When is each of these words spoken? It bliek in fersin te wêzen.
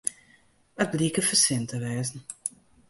It 0.83 0.89
bliek 0.93 1.17
in 1.19 1.25
fersin 1.29 1.63
te 1.69 1.77
wêzen. 1.83 2.19